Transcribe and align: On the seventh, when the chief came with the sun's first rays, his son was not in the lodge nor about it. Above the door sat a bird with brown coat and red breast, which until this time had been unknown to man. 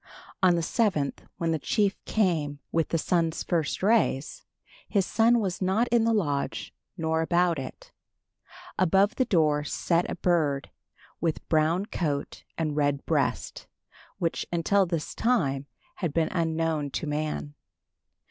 On 0.41 0.55
the 0.55 0.63
seventh, 0.63 1.25
when 1.37 1.51
the 1.51 1.59
chief 1.59 2.03
came 2.05 2.57
with 2.71 2.89
the 2.89 2.97
sun's 2.97 3.43
first 3.43 3.83
rays, 3.83 4.43
his 4.89 5.05
son 5.05 5.39
was 5.39 5.61
not 5.61 5.87
in 5.89 6.05
the 6.05 6.11
lodge 6.11 6.73
nor 6.97 7.21
about 7.21 7.59
it. 7.59 7.91
Above 8.79 9.13
the 9.17 9.25
door 9.25 9.63
sat 9.63 10.09
a 10.09 10.15
bird 10.15 10.71
with 11.19 11.47
brown 11.49 11.85
coat 11.85 12.43
and 12.57 12.75
red 12.75 13.05
breast, 13.05 13.67
which 14.17 14.43
until 14.51 14.87
this 14.87 15.13
time 15.13 15.67
had 15.97 16.15
been 16.15 16.29
unknown 16.31 16.89
to 16.89 17.05
man. 17.05 17.53